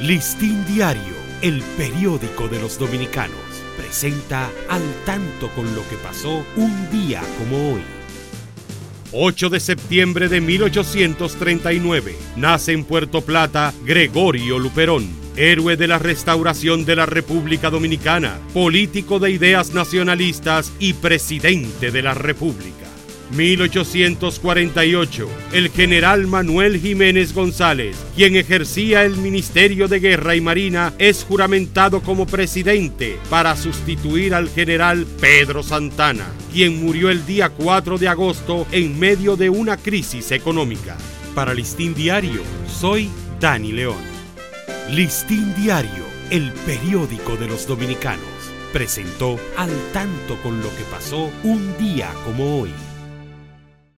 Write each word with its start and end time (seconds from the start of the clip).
Listín 0.00 0.62
Diario, 0.66 1.14
el 1.40 1.62
periódico 1.78 2.48
de 2.48 2.60
los 2.60 2.78
dominicanos, 2.78 3.38
presenta 3.78 4.50
al 4.68 4.82
tanto 5.06 5.48
con 5.54 5.74
lo 5.74 5.88
que 5.88 5.96
pasó 5.96 6.44
un 6.56 6.90
día 6.90 7.22
como 7.38 7.72
hoy. 7.72 7.80
8 9.12 9.48
de 9.48 9.58
septiembre 9.58 10.28
de 10.28 10.42
1839, 10.42 12.14
nace 12.36 12.72
en 12.72 12.84
Puerto 12.84 13.22
Plata 13.22 13.72
Gregorio 13.86 14.58
Luperón, 14.58 15.08
héroe 15.34 15.78
de 15.78 15.88
la 15.88 15.98
restauración 15.98 16.84
de 16.84 16.96
la 16.96 17.06
República 17.06 17.70
Dominicana, 17.70 18.38
político 18.52 19.18
de 19.18 19.30
ideas 19.30 19.72
nacionalistas 19.72 20.74
y 20.78 20.92
presidente 20.92 21.90
de 21.90 22.02
la 22.02 22.12
República. 22.12 22.95
1848, 23.30 25.28
el 25.52 25.70
general 25.70 26.26
Manuel 26.26 26.80
Jiménez 26.80 27.34
González, 27.34 27.96
quien 28.14 28.36
ejercía 28.36 29.04
el 29.04 29.16
Ministerio 29.16 29.88
de 29.88 30.00
Guerra 30.00 30.36
y 30.36 30.40
Marina, 30.40 30.92
es 30.98 31.24
juramentado 31.24 32.00
como 32.02 32.26
presidente 32.26 33.18
para 33.28 33.56
sustituir 33.56 34.34
al 34.34 34.48
general 34.48 35.06
Pedro 35.20 35.62
Santana, 35.62 36.26
quien 36.52 36.84
murió 36.84 37.10
el 37.10 37.26
día 37.26 37.48
4 37.50 37.98
de 37.98 38.08
agosto 38.08 38.66
en 38.72 38.98
medio 38.98 39.36
de 39.36 39.50
una 39.50 39.76
crisis 39.76 40.30
económica. 40.32 40.96
Para 41.34 41.52
Listín 41.52 41.94
Diario, 41.94 42.40
soy 42.68 43.10
Dani 43.40 43.72
León. 43.72 44.02
Listín 44.92 45.52
Diario, 45.56 46.04
el 46.30 46.52
periódico 46.64 47.36
de 47.36 47.48
los 47.48 47.66
dominicanos, 47.66 48.24
presentó 48.72 49.38
al 49.56 49.70
tanto 49.92 50.36
con 50.42 50.60
lo 50.60 50.68
que 50.76 50.84
pasó 50.90 51.30
un 51.42 51.76
día 51.78 52.10
como 52.24 52.60
hoy. 52.60 52.70